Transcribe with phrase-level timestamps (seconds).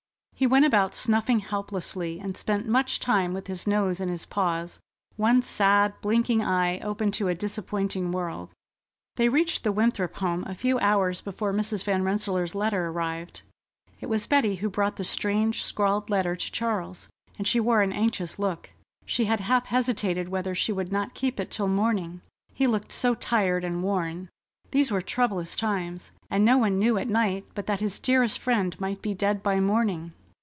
[0.33, 4.79] He went about snuffing helplessly, and spent much time with his nose in his paws,
[5.15, 8.49] one sad blinking eye open to a disappointing world.
[9.17, 11.83] They reached the Winthrop home a few hours before Mrs.
[11.83, 13.43] Van Rensselaer's letter arrived.
[13.99, 17.07] It was Betty who brought the strange, scrawled letter to Charles,
[17.37, 18.71] and she wore an anxious look.
[19.05, 22.21] She had half hesitated whether she would not keep it till morning,
[22.51, 24.27] he looked so tired and worn.
[24.71, 28.75] These were troublous times, and no one knew at night but that his dearest friend
[28.81, 30.13] might be dead by morning.